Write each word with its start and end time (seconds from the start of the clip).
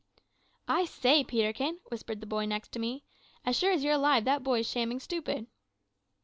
"`I 0.67 0.87
say, 0.87 1.23
Peterkin,' 1.23 1.77
whispered 1.91 2.21
the 2.21 2.25
boy 2.25 2.47
next 2.47 2.71
to 2.71 2.79
me, 2.79 3.03
`as 3.45 3.53
sure 3.53 3.71
as 3.71 3.83
you're 3.83 3.93
alive 3.93 4.25
that 4.25 4.41
boy's 4.41 4.67
shamming 4.67 4.99
stupid.' 4.99 5.45